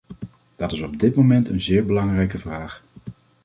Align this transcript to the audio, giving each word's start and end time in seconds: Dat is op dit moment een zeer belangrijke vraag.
Dat 0.55 0.71
is 0.71 0.81
op 0.81 0.99
dit 0.99 1.15
moment 1.15 1.49
een 1.49 1.61
zeer 1.61 1.85
belangrijke 1.85 2.37
vraag. 2.37 2.83